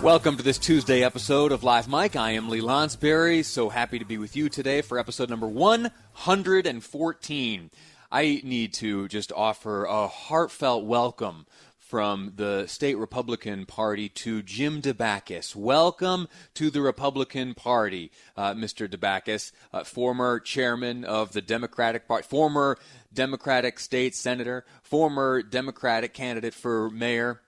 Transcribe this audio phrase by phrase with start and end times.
[0.00, 2.16] Welcome to this Tuesday episode of Live Mike.
[2.16, 3.44] I am Lee Lonsberry.
[3.44, 7.70] So happy to be with you today for episode number 114.
[8.12, 11.46] I need to just offer a heartfelt welcome
[11.78, 15.54] from the state Republican Party to Jim Dabakis.
[15.54, 18.88] Welcome to the Republican Party, uh, Mr.
[18.88, 22.76] Dabakis, uh, former chairman of the Democratic Party, former
[23.12, 27.40] Democratic state senator, former Democratic candidate for mayor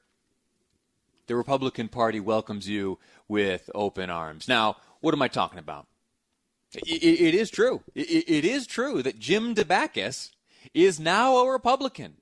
[1.27, 2.98] the Republican Party welcomes you
[3.29, 4.48] with open arms.
[4.48, 5.87] Now, what am I talking about?
[6.75, 7.82] it, it is true.
[7.95, 10.30] It, it is true that Jim Dabakis
[10.74, 12.16] is now a Republican.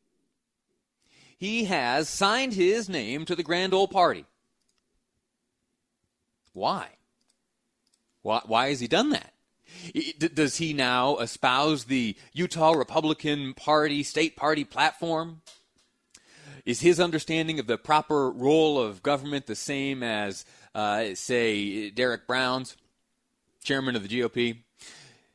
[1.36, 4.24] He has signed his name to the Grand Old Party.
[6.52, 6.88] Why?
[8.22, 9.32] Why, why has he done that?
[10.34, 15.42] Does he now espouse the Utah Republican Party state party platform?
[16.64, 22.26] Is his understanding of the proper role of government the same as, uh, say, Derek
[22.26, 22.76] Brown's,
[23.62, 24.62] chairman of the GOP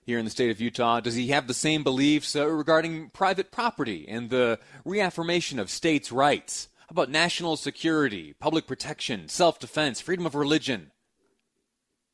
[0.06, 1.00] here in the state of Utah?
[1.02, 6.12] Does he have the same beliefs uh, regarding private property and the reaffirmation of states'
[6.12, 6.68] rights?
[6.80, 10.92] How about national security, public protection, self defense, freedom of religion,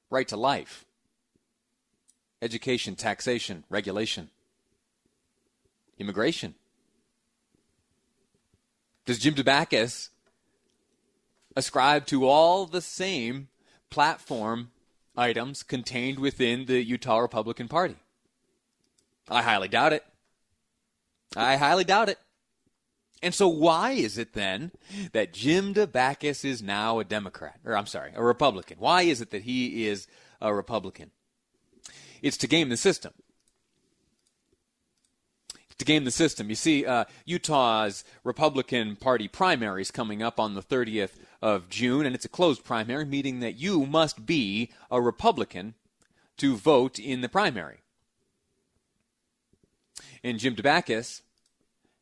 [0.09, 0.83] right to life,
[2.41, 4.29] education, taxation, regulation,
[5.97, 6.55] immigration?
[9.05, 10.09] Does Jim Dabakis
[11.55, 13.49] ascribe to all the same
[13.89, 14.71] platform
[15.15, 17.95] items contained within the Utah Republican Party?
[19.29, 20.03] I highly doubt it.
[21.35, 22.19] I highly doubt it.
[23.21, 24.71] And so, why is it then
[25.13, 27.59] that Jim Dabakis is now a Democrat?
[27.65, 28.77] Or, I'm sorry, a Republican.
[28.79, 30.07] Why is it that he is
[30.41, 31.11] a Republican?
[32.21, 33.13] It's to game the system
[35.77, 36.49] to game the system.
[36.49, 42.05] You see, uh, Utah's Republican Party primary is coming up on the 30th of June,
[42.05, 45.73] and it's a closed primary, meaning that you must be a Republican
[46.37, 47.79] to vote in the primary.
[50.23, 51.21] And Jim Dabakis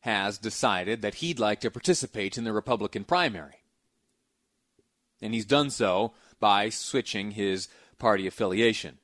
[0.00, 3.62] has decided that he'd like to participate in the Republican primary.
[5.20, 7.68] And he's done so by switching his
[7.98, 8.98] party affiliation.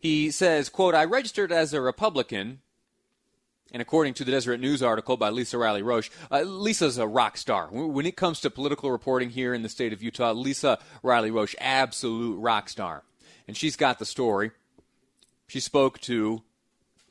[0.00, 2.60] He says, quote, I registered as a Republican,
[3.70, 7.36] and according to the Deseret News article by Lisa Riley Roche, uh, Lisa's a rock
[7.36, 7.68] star.
[7.70, 11.54] When it comes to political reporting here in the state of Utah, Lisa Riley Roche,
[11.60, 13.02] absolute rock star.
[13.46, 14.52] And she's got the story.
[15.48, 16.42] She spoke to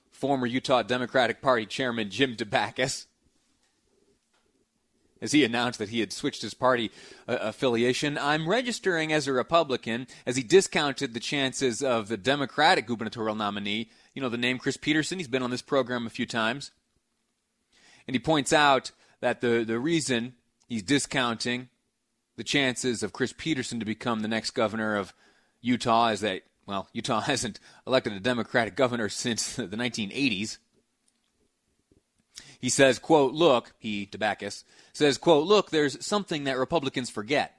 [0.09, 3.05] former Utah Democratic Party Chairman Jim Dabakis
[5.21, 6.91] as he announced that he had switched his party
[7.27, 8.17] uh, affiliation.
[8.17, 13.89] I'm registering as a Republican as he discounted the chances of the Democratic gubernatorial nominee.
[14.13, 15.19] You know, the name Chris Peterson.
[15.19, 16.71] He's been on this program a few times.
[18.07, 18.91] And he points out
[19.21, 20.33] that the, the reason
[20.67, 21.69] he's discounting
[22.37, 25.13] the chances of Chris Peterson to become the next governor of
[25.61, 30.57] Utah is that, well, Utah hasn't elected a Democratic governor since the 1980s.
[32.59, 37.55] He says, quote, look, he, Dabakis, says, quote, look, there's something that Republicans forget.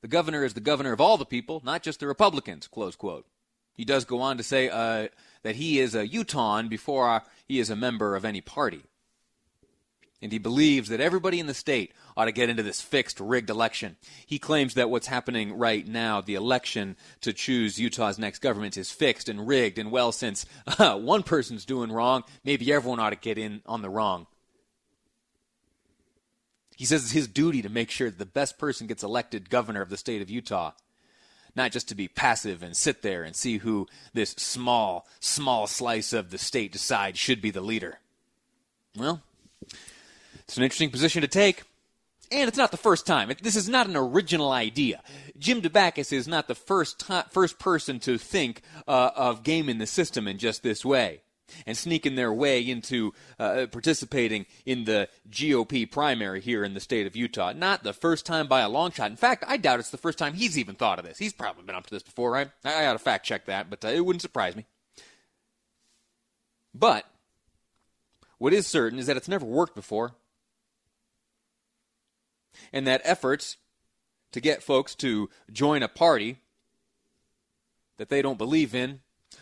[0.00, 3.24] The governor is the governor of all the people, not just the Republicans, close quote.
[3.74, 5.08] He does go on to say uh,
[5.44, 8.82] that he is a Utahn before uh, he is a member of any party.
[10.20, 13.50] And he believes that everybody in the state ought to get into this fixed, rigged
[13.50, 13.96] election.
[14.24, 18.92] He claims that what's happening right now, the election to choose Utah's next government, is
[18.92, 19.78] fixed and rigged.
[19.78, 20.46] And well, since
[20.78, 24.26] uh, one person's doing wrong, maybe everyone ought to get in on the wrong.
[26.76, 29.82] He says it's his duty to make sure that the best person gets elected governor
[29.82, 30.72] of the state of Utah,
[31.54, 36.12] not just to be passive and sit there and see who this small, small slice
[36.12, 37.98] of the state decides should be the leader.
[38.96, 39.22] Well,
[40.40, 41.62] it's an interesting position to take.
[42.30, 43.30] And it's not the first time.
[43.42, 45.02] This is not an original idea.
[45.38, 50.26] Jim Dabakis is not the first first person to think uh, of gaming the system
[50.26, 51.21] in just this way
[51.66, 57.06] and sneaking their way into uh, participating in the GOP primary here in the state
[57.06, 57.52] of Utah.
[57.52, 59.10] Not the first time by a long shot.
[59.10, 61.18] In fact, I doubt it's the first time he's even thought of this.
[61.18, 62.50] He's probably been up to this before, right?
[62.64, 64.66] I, ought to fact check that, but uh, it wouldn't surprise me.
[66.74, 67.04] But
[68.38, 70.14] what is certain is that it's never worked before,
[72.72, 73.58] and that efforts
[74.32, 76.38] to get folks to join a party
[77.98, 79.00] that they don't believe in,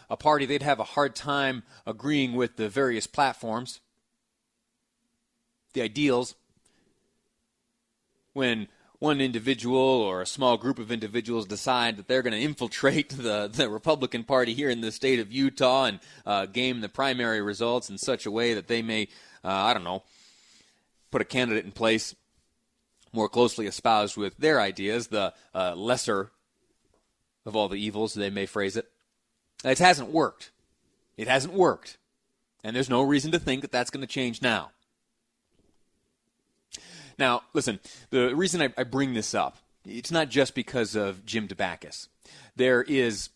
[0.08, 3.80] a party they'd have a hard time agreeing with the various platforms,
[5.72, 6.34] the ideals.
[8.32, 8.68] When
[9.00, 13.48] one individual or a small group of individuals decide that they're going to infiltrate the,
[13.52, 17.88] the Republican Party here in the state of Utah and uh, game the primary results
[17.90, 19.08] in such a way that they may,
[19.42, 20.02] uh, I don't know,
[21.10, 22.14] put a candidate in place
[23.12, 26.30] more closely espoused with their ideas, the uh, lesser
[27.46, 28.86] of all the evils, they may phrase it.
[29.64, 30.50] It hasn't worked.
[31.16, 31.98] It hasn't worked.
[32.64, 34.70] And there's no reason to think that that's going to change now.
[37.18, 37.80] Now, listen,
[38.10, 42.08] the reason I, I bring this up, it's not just because of Jim Dabakis.
[42.56, 43.30] There is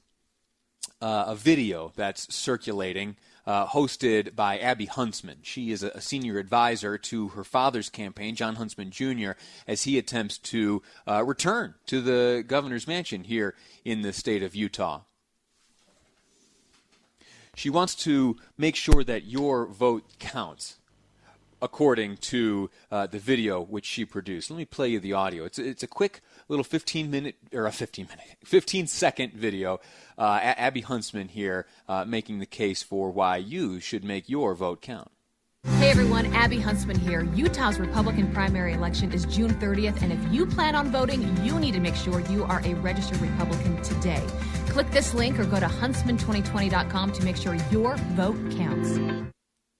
[1.02, 3.16] uh, a video that's circulating
[3.46, 5.38] uh, hosted by Abby Huntsman.
[5.42, 9.32] She is a, senior advisor to her father's campaign, Jon Huntsman Jr.,
[9.68, 13.54] as he attempts to uh, return to the governor's mansion here
[13.84, 15.02] in the state of Utah.
[17.54, 20.78] She wants to make sure that your vote counts
[21.62, 24.50] according to uh, the video which she produced.
[24.50, 25.44] Let me play you the audio.
[25.44, 29.80] It's it's a quick little 15 minute or a 15 minute 15 second video.
[30.18, 34.82] Uh, Abby Huntsman here uh, making the case for why you should make your vote
[34.82, 35.10] count.
[35.78, 37.22] Hey everyone, Abby Huntsman here.
[37.34, 41.72] Utah's Republican primary election is June 30th, and if you plan on voting, you need
[41.72, 44.22] to make sure you are a registered Republican today.
[44.74, 48.98] Click this link or go to huntsman2020.com to make sure your vote counts.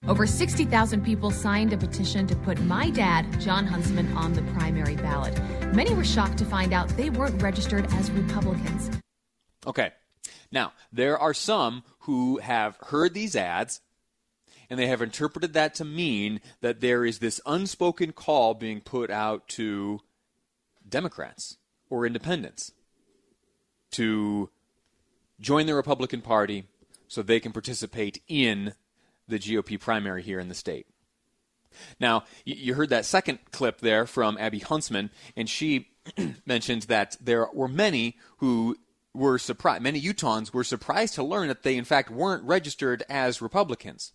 [0.07, 4.95] Over 60,000 people signed a petition to put my dad, Jon Huntsman, on the primary
[4.95, 5.37] ballot.
[5.73, 8.89] Many were shocked to find out they weren't registered as Republicans.
[9.67, 9.91] Okay.
[10.49, 13.81] Now, there are some who have heard these ads
[14.69, 19.11] and they have interpreted that to mean that there is this unspoken call being put
[19.11, 19.99] out to
[20.87, 21.57] Democrats
[21.89, 22.71] or independents
[23.91, 24.49] to
[25.39, 26.65] join the Republican Party
[27.07, 28.73] so they can participate in
[29.27, 30.87] the GOP primary here in the state.
[31.99, 35.89] Now, you heard that second clip there from Abby Huntsman, and she
[36.45, 38.77] mentioned that there were many who
[39.13, 43.41] were surprised, many Utahns were surprised to learn that they, in fact, weren't registered as
[43.41, 44.13] Republicans.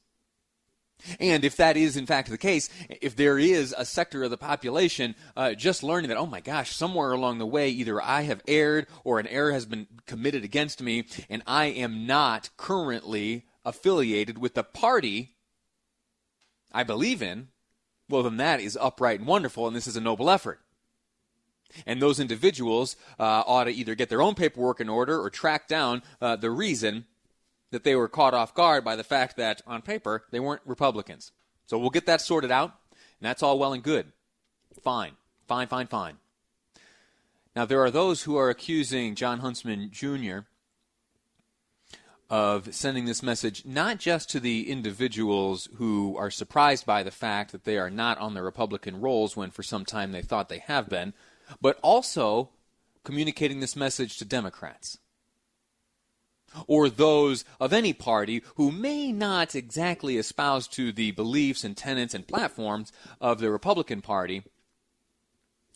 [1.19, 4.37] And if that is in fact the case, if there is a sector of the
[4.37, 8.43] population uh, just learning that, oh my gosh, somewhere along the way, either I have
[8.47, 14.39] erred or an error has been committed against me, and I am not currently affiliated
[14.39, 15.37] with the party
[16.73, 17.49] I believe in,
[18.09, 20.61] well, then that is upright and wonderful, and this is a noble effort.
[21.87, 25.69] And those individuals uh, ought to either get their own paperwork in order or track
[25.69, 27.07] down uh, the reason
[27.71, 31.33] that they were caught off guard by the fact that, on paper, they weren't Republicans.
[31.67, 34.13] So we'll get that sorted out, and that's all well and good.
[34.83, 35.13] Fine.
[35.47, 36.17] Fine, fine, fine.
[37.55, 40.41] Now, there are those who are accusing Jon Huntsman Jr.
[42.29, 47.51] of sending this message not just to the individuals who are surprised by the fact
[47.53, 50.59] that they are not on the Republican rolls when for some time they thought they
[50.59, 51.13] have been,
[51.61, 52.51] but also
[53.03, 54.99] communicating this message to Democrats
[56.67, 62.15] or those of any party who may not exactly espouse to the beliefs and tenets
[62.15, 64.43] and platforms of the Republican Party,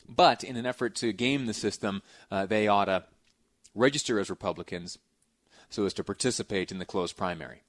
[0.08, 3.04] but in an effort to game the system, uh, they ought to
[3.74, 4.98] register as Republicans
[5.70, 7.62] so as to participate in the closed primary.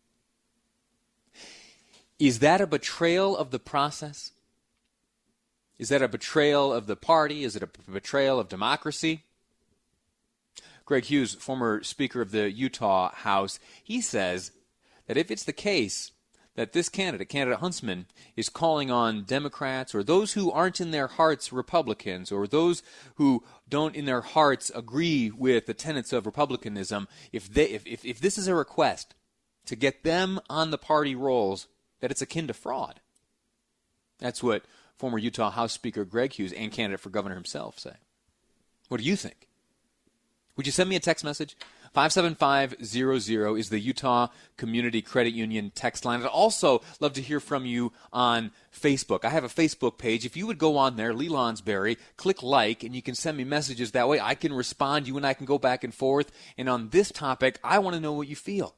[2.19, 4.31] Is that a betrayal of the process?
[5.77, 7.43] Is that a betrayal of the party?
[7.43, 9.24] Is it a betrayal of democracy?
[10.85, 14.51] Greg Hughes, former Speaker of the Utah House, he says
[15.07, 16.11] that if it's the case
[16.55, 21.07] that this candidate, candidate Huntsman, is calling on Democrats or those who aren't in their
[21.07, 22.81] hearts Republicans or those
[23.15, 28.05] who don't in their hearts agree with the tenets of Republicanism, if, they, if, if,
[28.05, 29.15] if this is a request
[29.65, 31.67] to get them on the party rolls,
[31.99, 33.01] that it's akin to fraud.
[34.19, 34.63] That's what
[34.95, 37.95] former Utah House Speaker Greg Hughes and candidate for governor himself say.
[38.87, 39.47] What do you think?
[40.55, 41.57] Would you send me a text message?
[41.93, 46.21] 57500 is the Utah Community Credit Union text line.
[46.21, 49.25] I'd also love to hear from you on Facebook.
[49.25, 50.25] I have a Facebook page.
[50.25, 53.43] If you would go on there, Lee Lonsberry, click like, and you can send me
[53.43, 54.19] messages that way.
[54.19, 55.07] I can respond.
[55.07, 56.31] You and I can go back and forth.
[56.57, 58.75] And on this topic, I want to know what you feel.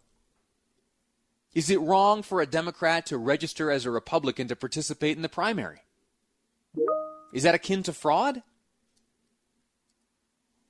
[1.53, 5.29] Is it wrong for a Democrat to register as a Republican to participate in the
[5.29, 5.81] primary?
[7.34, 8.43] Is that akin to fraud?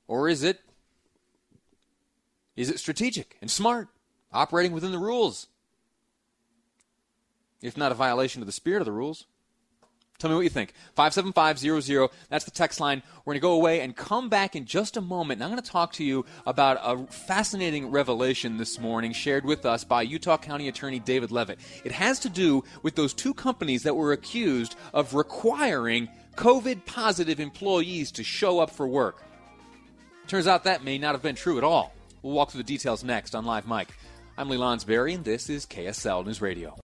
[0.08, 0.62] Or is it
[2.58, 3.88] is it strategic and smart,
[4.34, 5.48] operating within the rules?
[7.62, 9.26] If not a violation of the spirit of the rules.
[10.20, 10.74] Tell me what you think.
[10.96, 13.04] 57500, that's the text line.
[13.24, 15.38] We're going to go away and come back in just a moment.
[15.38, 19.64] And I'm going to talk to you about a fascinating revelation this morning shared with
[19.64, 21.60] us by Utah County Attorney David Leavitt.
[21.84, 27.40] It has to do with those two companies that were accused of requiring COVID positive
[27.40, 29.22] employees to show up for work.
[30.26, 31.94] Turns out that may not have been true at all.
[32.28, 33.88] We'll walk through the details next on Live Mike.
[34.38, 36.78] I'm Lee Lonsberry, and this is KSL News Radio.